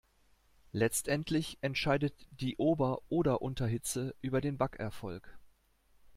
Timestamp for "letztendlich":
0.71-1.59